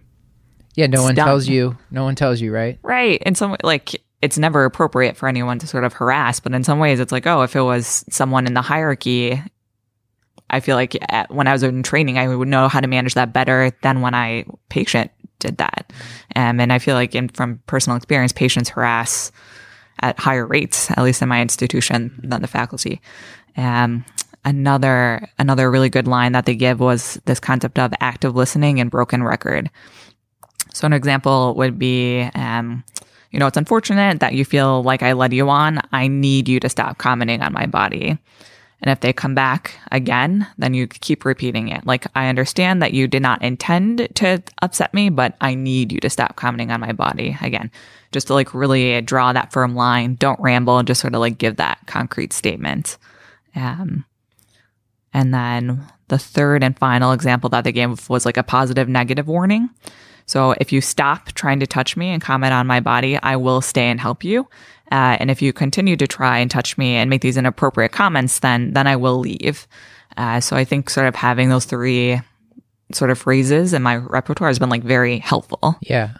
[0.75, 1.27] Yeah, no one done.
[1.27, 1.77] tells you.
[1.89, 2.79] No one tells you, right?
[2.81, 3.21] Right.
[3.23, 6.63] In some way, like it's never appropriate for anyone to sort of harass, but in
[6.63, 9.41] some ways, it's like, oh, if it was someone in the hierarchy,
[10.49, 13.15] I feel like at, when I was in training, I would know how to manage
[13.15, 15.91] that better than when I patient did that.
[16.35, 19.31] Um, and I feel like in, from personal experience, patients harass
[20.01, 23.01] at higher rates, at least in my institution, than the faculty.
[23.57, 24.05] Um,
[24.43, 28.89] another another really good line that they give was this concept of active listening and
[28.89, 29.69] broken record.
[30.73, 32.83] So an example would be, um,
[33.31, 35.79] you know, it's unfortunate that you feel like I led you on.
[35.91, 38.17] I need you to stop commenting on my body.
[38.81, 41.85] And if they come back again, then you keep repeating it.
[41.85, 45.99] Like, I understand that you did not intend to upset me, but I need you
[45.99, 47.69] to stop commenting on my body again.
[48.11, 50.15] Just to like really draw that firm line.
[50.15, 52.97] Don't ramble and just sort of like give that concrete statement.
[53.55, 54.03] Um,
[55.13, 59.27] and then the third and final example that they gave was like a positive negative
[59.27, 59.69] warning.
[60.25, 63.61] So if you stop trying to touch me and comment on my body, I will
[63.61, 64.47] stay and help you.
[64.91, 68.39] Uh, and if you continue to try and touch me and make these inappropriate comments,
[68.39, 69.67] then then I will leave.
[70.17, 72.19] Uh, so I think sort of having those three
[72.93, 75.77] sort of phrases in my repertoire has been like very helpful.
[75.81, 76.15] Yeah.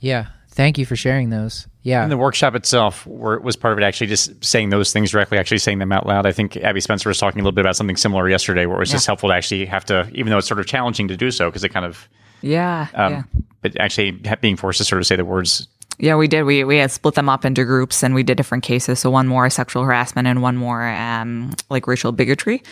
[0.00, 0.26] Yeah.
[0.48, 1.68] Thank you for sharing those.
[1.82, 2.02] Yeah.
[2.02, 5.38] And the workshop itself were, was part of it actually just saying those things directly,
[5.38, 6.26] actually saying them out loud.
[6.26, 8.80] I think Abby Spencer was talking a little bit about something similar yesterday where it
[8.80, 11.30] was just helpful to actually have to, even though it's sort of challenging to do
[11.30, 12.08] so because it kind of,
[12.42, 12.88] Yeah.
[12.94, 13.22] um, yeah.
[13.62, 15.68] but actually being forced to sort of say the words.
[15.98, 16.44] Yeah, we did.
[16.44, 19.00] We we had split them up into groups, and we did different cases.
[19.00, 22.62] So one more sexual harassment, and one more um, like racial bigotry.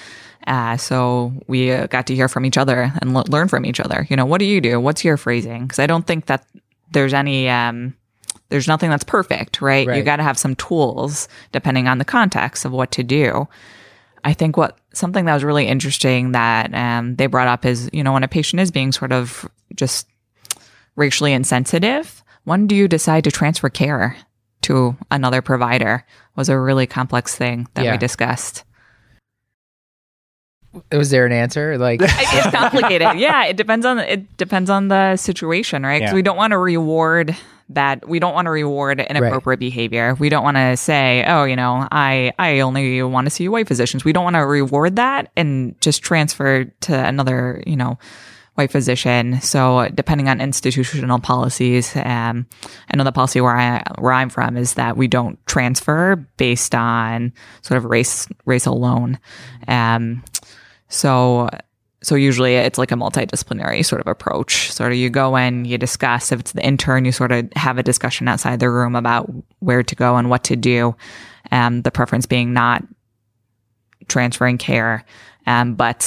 [0.46, 3.81] Uh, so we uh, got to hear from each other and l- learn from each
[3.81, 4.07] other.
[4.09, 4.81] You know, what do you do?
[4.81, 5.64] What's your phrasing?
[5.64, 6.46] Because I don't think that
[6.92, 7.48] there's any.
[7.50, 7.94] Um,
[8.48, 9.87] there's nothing that's perfect, right?
[9.94, 13.46] You got to have some tools depending on the context of what to do.
[14.24, 18.02] I think what something that was really interesting that um, they brought up is, you
[18.02, 20.07] know, when a patient is being sort of just
[20.96, 24.16] racially insensitive, when do you decide to transfer care
[24.62, 26.04] to another provider?
[26.37, 27.92] Was a really complex thing that Yeah.
[27.92, 28.64] we discussed.
[30.92, 31.78] Was there an answer?
[31.78, 33.09] Like, It's complicated.
[33.18, 35.98] yeah, it depends on it depends on the situation, right?
[35.98, 36.14] Because Yeah.
[36.16, 37.35] we don't want to reward
[37.70, 38.09] that.
[38.09, 40.14] We don't want to reward inappropriate behavior.
[40.14, 43.68] We don't want to say, "Oh, you know, I I only want to see white
[43.68, 47.98] physicians." We don't want to reward that and just transfer to another, you know,
[48.59, 49.40] white physician.
[49.40, 52.46] So depending on institutional policies, um,
[52.90, 56.74] I know the policy where I where I'm from is that we don't transfer based
[56.74, 59.18] on sort of race race alone.
[59.68, 60.24] Um,
[60.88, 61.48] so
[62.09, 64.73] so usually it's like a multidisciplinary sort of approach.
[64.73, 66.33] Sort of you go in, you discuss.
[66.33, 69.83] If it's the intern, you sort of have a discussion outside the room about where
[69.83, 70.97] to go and what to do.
[71.53, 72.83] Um, the preference being not
[74.09, 75.05] transferring care.
[75.47, 76.01] Um, but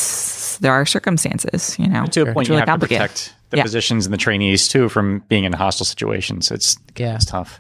[0.62, 3.58] there are circumstances, you know, To a point, it's you really have to protect the
[3.58, 3.64] Yeah.
[3.64, 6.52] physicians and the trainees too from being in hostile situations.
[6.52, 7.16] It's, Yeah.
[7.16, 7.60] it's tough.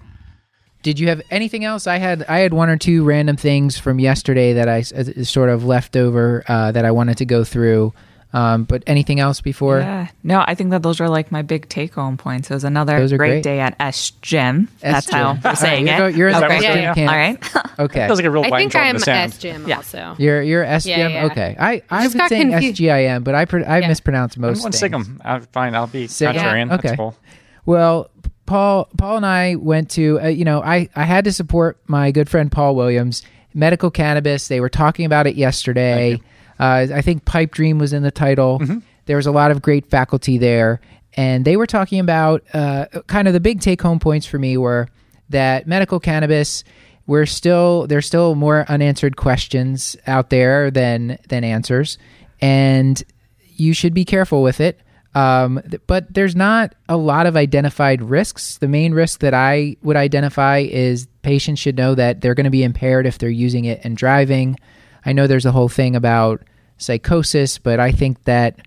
[0.84, 1.86] did you have anything else?
[1.86, 5.24] I had I had one or two random things from yesterday that I s- uh,
[5.24, 7.94] sort of left over uh, that I wanted to go through.
[8.34, 9.80] Um, but anything else before?
[9.80, 10.08] Yeah.
[10.24, 12.50] No, I think that those are like my big take home points.
[12.50, 13.44] It was another great, great.
[13.44, 14.70] day at S Gym.
[14.80, 16.16] That's how All we're right, saying you're it.
[16.16, 16.56] you're in the okay.
[16.56, 17.12] S Gym yeah.
[17.12, 17.52] All right.
[17.80, 18.06] Okay.
[18.06, 19.32] Feels like a real I wide think drop in I'm the sound.
[19.34, 19.78] S Gym Yeah.
[19.78, 20.16] also.
[20.20, 20.86] You're you're SGM.
[20.98, 21.26] Yeah, yeah.
[21.26, 21.56] Okay.
[21.60, 22.80] I I've just been saying confused.
[22.80, 23.88] SGIM, but I pr- I Yeah.
[23.88, 25.08] mispronounced most One things.
[25.26, 25.74] I'm fine.
[25.76, 26.34] I'll be Sigum.
[26.36, 26.68] contrarian.
[26.68, 26.76] Yeah.
[26.76, 26.88] Okay.
[26.90, 27.16] That's cool.
[27.66, 28.10] Well,
[28.46, 32.12] Paul, Paul and I went to, uh, you know, I, I had to support my
[32.12, 34.48] good friend Paul Williams, medical cannabis.
[34.48, 36.22] They were talking about it yesterday.
[36.62, 38.60] Uh, I think Pipe Dream was in the title.
[39.08, 40.80] There was a lot of great faculty there,
[41.16, 44.58] and they were talking about uh, kind of the big take home points for me
[44.58, 44.88] were
[45.30, 46.64] that medical cannabis.
[47.08, 51.98] We're still there's still more unanswered questions out there than than answers,
[52.42, 53.04] and
[53.56, 54.80] you should be careful with it.
[55.16, 58.60] Um, but there's not a lot of identified risks.
[58.60, 62.52] The main risk that I would identify is patients should know that they're going to
[62.52, 64.58] be impaired if they're using it and driving.
[65.06, 66.44] I know there's a whole thing about
[66.82, 68.60] psychosis, but I think that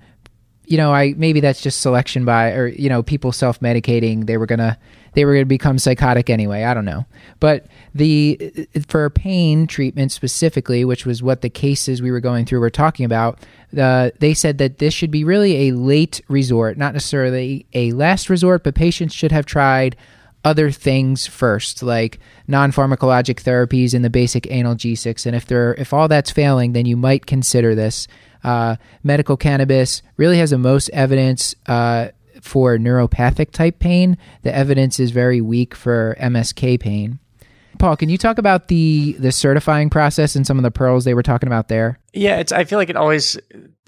[0.66, 4.46] you know, I maybe that's just selection by or you know, people self-medicating, they were
[4.46, 4.78] going to
[5.12, 7.06] they were going to become psychotic anyway, I don't know.
[7.38, 12.60] But the for pain treatment specifically, which was what the cases we were going through
[12.60, 13.38] were talking about,
[13.78, 18.28] uh, they said that this should be really a late resort, not necessarily a last
[18.28, 19.96] resort, but patients should have tried
[20.44, 25.26] other things first, like non-pharmacologic therapies and the basic analgesics.
[25.26, 28.06] And if they're if all that's failing, then you might consider this.
[28.42, 32.08] Uh, medical cannabis really has the most evidence uh,
[32.42, 34.18] for neuropathic type pain.
[34.42, 37.18] The evidence is very weak for MSK pain.
[37.78, 41.14] Paul, can you talk about the the certifying process and some of the pearls they
[41.14, 41.98] were talking about there?
[42.14, 42.52] Yeah, it's.
[42.52, 43.36] I feel like it always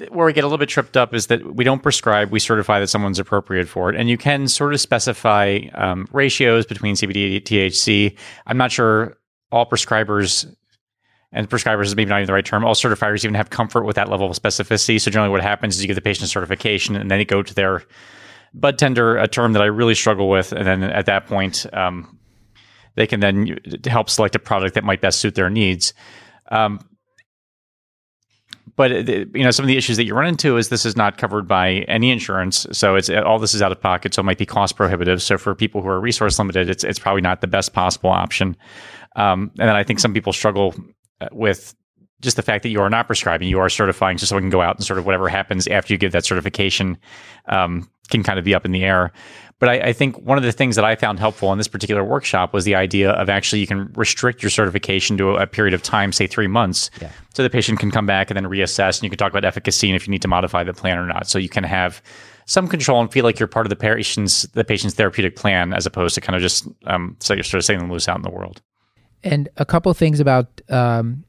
[0.08, 2.80] where we get a little bit tripped up is that we don't prescribe; we certify
[2.80, 7.36] that someone's appropriate for it, and you can sort of specify um, ratios between CBD
[7.36, 8.18] and THC.
[8.46, 9.16] I'm not sure
[9.52, 10.52] all prescribers
[11.30, 12.64] and prescribers is maybe not even the right term.
[12.64, 15.00] All certifiers even have comfort with that level of specificity.
[15.00, 17.54] So generally, what happens is you give the patient certification, and then they go to
[17.54, 17.84] their
[18.54, 22.18] bud tender, a term that I really struggle with, and then at that point, um,
[22.96, 25.94] they can then help select a product that might best suit their needs.
[26.50, 26.80] Um,
[28.76, 28.96] but uh,
[29.34, 31.48] you know some of the issues that you run into is this is not covered
[31.48, 32.66] by any insurance.
[32.72, 35.22] So it's all this is out of pocket so it might be cost prohibitive.
[35.22, 38.56] So for people who are resource limited it's it's probably not the best possible option.
[39.16, 40.74] Um, and then i think some people struggle
[41.22, 41.74] uh, with
[42.20, 44.62] just the fact that you are not prescribing, you are certifying, so someone can go
[44.62, 46.96] out and sort of whatever happens after you give that certification
[47.48, 49.12] um, can kind of be up in the air.
[49.58, 52.04] But I, I, think one of the things that I found helpful in this particular
[52.04, 55.72] workshop was the idea of actually you can restrict your certification to a, a period
[55.72, 57.10] of time, say three months, Yeah.
[57.32, 59.88] so the patient can come back and then reassess, and you can talk about efficacy
[59.88, 61.26] and if you need to modify the plan or not.
[61.26, 62.02] So you can have
[62.44, 65.86] some control and feel like you're part of the patient's the patient's therapeutic plan as
[65.86, 68.22] opposed to kind of just um, so you're sort of setting them loose out in
[68.22, 68.60] the world.
[69.24, 71.24] And a couple things about um,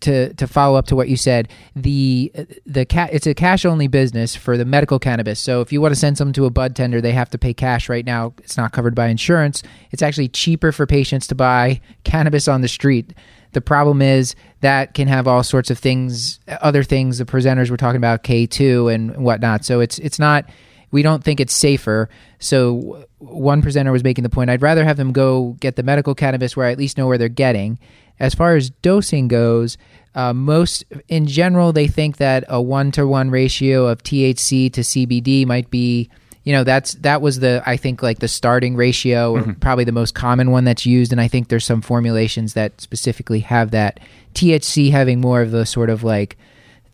[0.00, 1.48] to to follow up to what you said.
[1.76, 2.32] The
[2.66, 5.40] the cat it's a cash only business for the medical cannabis.
[5.40, 7.54] So if you want to send someone to a bud tender, they have to pay
[7.54, 8.34] cash right now.
[8.38, 9.62] It's not covered by insurance.
[9.90, 13.14] It's actually cheaper for patients to buy cannabis on the street.
[13.52, 17.18] The problem is that can have all sorts of things, other things.
[17.18, 19.64] The presenters were talking about K two and whatnot.
[19.64, 20.48] So it's it's not.
[20.90, 22.08] We don't think it's safer.
[22.38, 24.50] So one presenter was making the point.
[24.50, 27.18] I'd rather have them go get the medical cannabis where I at least know where
[27.18, 27.78] they're getting.
[28.18, 29.78] As far as dosing goes,
[30.14, 34.80] uh, most in general they think that a one to one ratio of THC to
[34.80, 36.10] CBD might be
[36.44, 39.92] you know that's that was the i think like the starting ratio or probably the
[39.92, 44.00] most common one that's used and i think there's some formulations that specifically have that
[44.34, 46.36] thc having more of the sort of like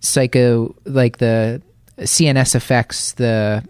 [0.00, 1.62] psycho like the
[2.00, 3.64] cns effects the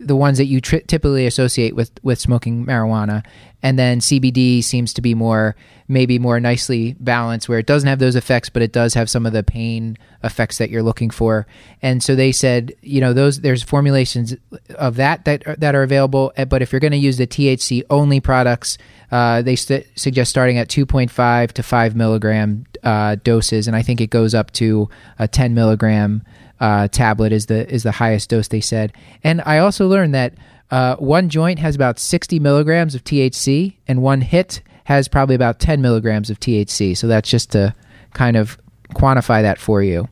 [0.00, 3.24] the ones that you tri- typically associate with with smoking marijuana
[3.62, 5.56] and then CBD seems to be more
[5.88, 9.26] maybe more nicely balanced where it doesn't have those effects but it does have some
[9.26, 11.46] of the pain effects that you're looking for.
[11.82, 14.34] And so they said you know those there's formulations
[14.76, 16.32] of that that are, that are available.
[16.36, 18.78] Eh, but if you're going to use the THC only products
[19.10, 23.66] uh, they st- suggest starting at 2.5 to 5 milligram uh, doses.
[23.66, 24.88] And I think it goes up to
[25.18, 26.22] a 10 milligram
[26.60, 28.92] uh, tablet is the is the highest dose they said.
[29.24, 30.34] And I also learned that
[30.70, 35.58] uh, one joint has about 60 milligrams of THC, and one hit has probably about
[35.60, 36.96] 10 milligrams of THC.
[36.96, 37.74] So that's just to
[38.14, 38.58] kind of
[38.94, 40.08] quantify that for you.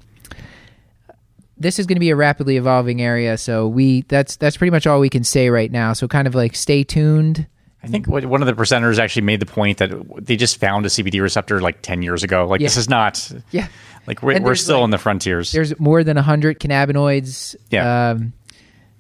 [1.57, 4.87] This is going to be a rapidly evolving area, so we that's that's pretty much
[4.87, 5.93] all we can say right now.
[5.93, 7.49] So kind of like stay tuned.
[7.83, 9.91] I think one of the presenters actually made the point that
[10.25, 12.45] they just found a CBD receptor like 10 years ago.
[12.45, 13.69] Like, this is not, Yeah.
[14.09, 15.53] like, we're, we're still like- in the frontiers.
[15.53, 17.55] There's more than 100 cannabinoids.
[17.71, 18.11] Yeah.
[18.11, 18.33] Um,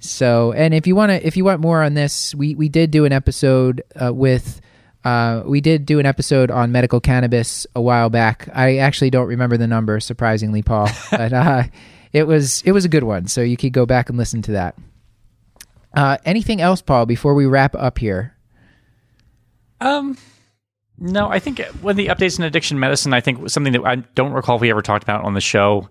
[0.00, 2.90] so, and if you want to, if you want more on this, we, we did
[2.90, 4.60] do an episode uh, with,
[5.04, 8.48] uh, we did do an episode on medical cannabis a while back.
[8.52, 11.64] I actually don't remember the number, surprisingly, Paul, but uh,
[12.12, 13.26] it was it was a good one.
[13.26, 14.76] So you could go back and listen to that.
[15.94, 18.36] Uh, anything else, Paul, before we wrap up here?
[19.80, 20.16] Um,
[20.98, 24.32] no, I think when the updates in addiction medicine, I think something that I don't
[24.32, 25.88] recall if we ever talked about on the show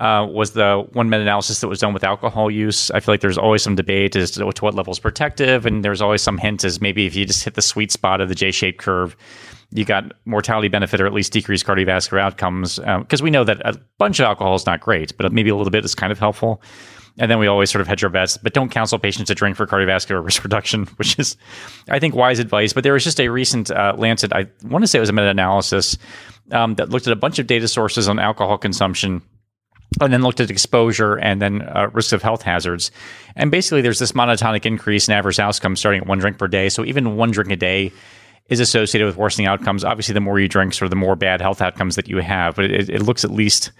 [0.00, 2.90] uh, was the one meta analysis that was done with alcohol use.
[2.90, 6.00] I feel like there's always some debate as to, what level is protective, and there's
[6.00, 8.78] always some hint as maybe if you just hit the sweet spot of the J-shaped
[8.78, 9.14] curve,
[9.72, 12.78] you got mortality benefit or at least decreased cardiovascular outcomes.
[12.78, 15.70] Because we know that a bunch of alcohol is not great, but maybe a little
[15.70, 16.62] bit is kind of helpful.
[17.18, 19.56] And then we always sort of hedge our bets, but don't counsel patients to drink
[19.56, 21.36] for cardiovascular risk reduction, which is,
[21.90, 22.72] I think, wise advice.
[22.72, 25.12] But there was just a recent uh, Lancet, I want to say it was a
[25.12, 25.98] meta analysis
[26.52, 29.20] um, that looked at a bunch of data sources on alcohol consumption
[30.00, 32.90] and then looked at exposure and then uh, risks of health hazards.
[33.34, 36.68] And basically, there's this monotonic increase in adverse outcomes starting at one drink per day.
[36.68, 37.92] So even one drink a day
[38.48, 39.84] is associated with worsening outcomes.
[39.84, 42.56] Obviously, the more you drink, sort of the more bad health outcomes that you have.
[42.56, 43.72] But it, it looks at least,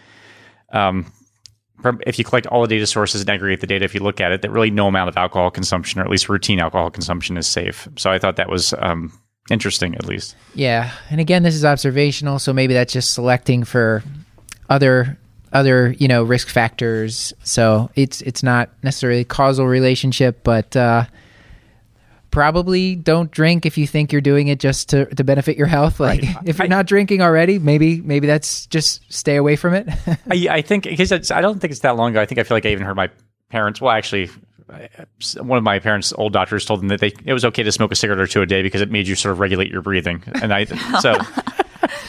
[0.73, 1.13] um,
[2.07, 4.33] if you collect all the data sources and aggregate the data, if you look at
[4.33, 7.47] it, that really no amount of alcohol consumption, or at least routine alcohol consumption, is
[7.47, 7.89] safe.
[7.97, 9.13] So I thought that was um,
[9.51, 10.37] interesting, at least.
[10.55, 14.03] Yeah, and again, this is observational, so maybe that's just selecting for
[14.69, 15.19] other
[15.53, 17.33] other you know risk factors.
[17.43, 21.05] So it's it's not necessarily a causal relationship, but uh,
[22.31, 26.01] probably don't drink if you think you're doing it just to, to benefit your health.
[26.01, 29.89] Like if you're not drinking already, maybe maybe that's just stay away from it.
[30.31, 32.21] I, I think because I don't think it's that long ago.
[32.21, 33.11] I think I feel like I even heard my
[33.51, 33.81] parents.
[33.81, 34.31] Well, actually,
[35.41, 37.93] one of my parents' old doctors told them that they it was okay to smoke
[37.93, 40.23] a cigarette or two a day because it made you sort of regulate your breathing.
[40.41, 41.17] And I so.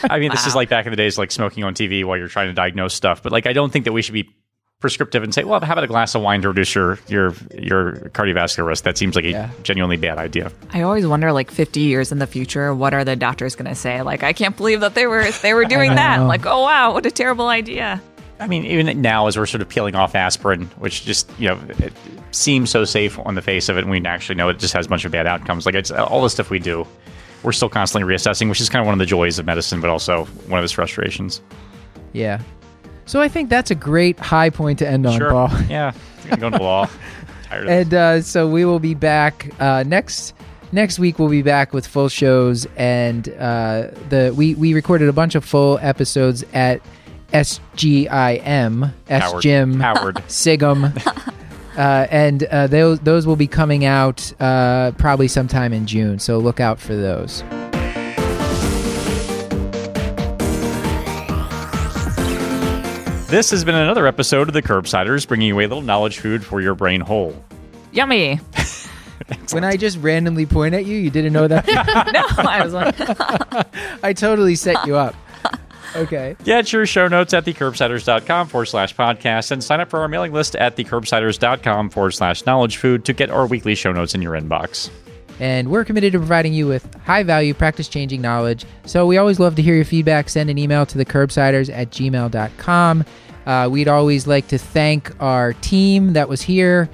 [0.02, 2.28] I mean, this is like back in the days, like smoking on TV while you're
[2.28, 3.22] trying to diagnose stuff.
[3.22, 4.28] But like, I don't think that we should be
[4.80, 7.92] prescriptive and say, "Well, how about a glass of wine to reduce your your your
[8.12, 9.50] cardiovascular risk?" That seems like a Yeah.
[9.62, 10.50] genuinely bad idea.
[10.72, 13.76] I always wonder, like, 50 years in the future, what are the doctors going to
[13.76, 14.02] say?
[14.02, 16.18] Like, I can't believe that they were they were doing that.
[16.20, 16.26] know.
[16.26, 18.02] Like, oh wow, what a terrible idea.
[18.40, 21.60] I mean, even now, as we're sort of peeling off aspirin, which just you know
[21.78, 21.92] it
[22.32, 24.86] seems so safe on the face of it, and we actually know it just has
[24.86, 25.64] a bunch of bad outcomes.
[25.64, 26.84] Like it's all the stuff we do,
[27.42, 29.90] we're still constantly reassessing, which is kind of one of the joys of medicine, but
[29.90, 31.40] also one of its frustrations.
[32.12, 32.40] yeah.
[33.04, 35.50] So I think that's a great high point to end on, Paul.
[35.68, 35.92] yeah,
[36.30, 36.88] I'm going to law.
[37.44, 40.34] Tired of and uh, so we will be back uh, next
[40.70, 41.18] next week.
[41.18, 45.44] We'll be back with full shows, and uh, the we we recorded a bunch of
[45.44, 46.80] full episodes at
[47.32, 49.42] S G I M S Howard.
[49.42, 50.16] Jim Howard.
[50.28, 51.34] Sigum.
[51.76, 56.38] Uh, and uh, those those will be coming out uh, probably sometime in June, so
[56.38, 57.42] look out for those.
[63.30, 66.60] This has been another episode of the Curbsiders, bringing you a little knowledge food for
[66.60, 67.34] your brain hole.
[67.90, 68.40] Yummy.
[69.52, 71.66] When I just randomly point at you, you didn't know that.
[71.66, 72.94] no, I was like,
[74.04, 75.14] I totally set you up.
[75.94, 76.36] Okay.
[76.44, 80.32] Get your show notes at thecurbsiders.com forward slash podcast and sign up for our mailing
[80.32, 84.32] list at thecurbsiders.com forward slash knowledge food to get our weekly show notes in your
[84.34, 84.90] inbox.
[85.40, 88.64] And we're committed to providing you with high value, practice changing knowledge.
[88.86, 90.28] So we always love to hear your feedback.
[90.28, 93.04] Send an email to the curbsiders at gmail.com.
[93.44, 96.88] Uh, we'd always like to thank our team that was here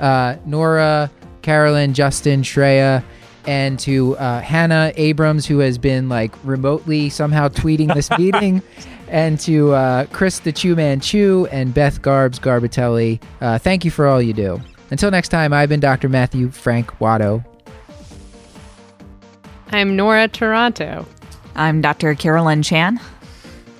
[0.00, 1.10] uh, Nora,
[1.42, 3.04] Carolyn, Justin, Shreya,
[3.46, 8.62] and to uh, Hannah Abrams, who has been like remotely somehow tweeting this meeting.
[9.08, 13.90] And to uh, Chris the Chew Man Chew and Beth Garbs Garbitelli, uh, thank you
[13.90, 14.58] for all you do.
[14.90, 16.08] Until next time, I've been Dr.
[16.08, 17.44] Matthew Frank Watto.
[19.70, 21.06] I'm Nora Taranto.
[21.54, 22.14] I'm Dr.
[22.14, 22.98] Carolyn Chan.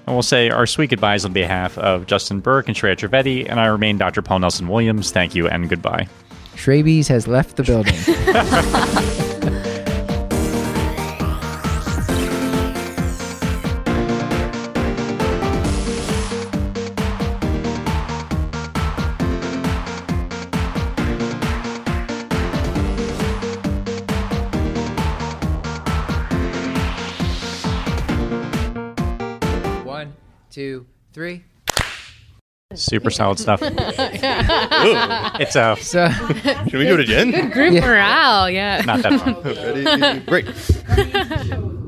[0.06, 3.60] And we'll say our sweet goodbyes on behalf of Justin Berk and Shreya Trivedi, and
[3.60, 4.20] I remain Dr.
[4.20, 5.10] Paul Nelson Williams.
[5.12, 6.08] Thank you and goodbye.
[6.54, 7.94] Schrabies has left the building.
[31.22, 31.44] three.
[32.74, 33.60] Super solid stuff.
[33.62, 37.50] it's uh, So, Should we do it again?
[37.50, 38.82] Group morale, yeah.
[38.84, 39.36] not that fun.
[39.44, 40.20] Ready?
[40.26, 41.78] Great.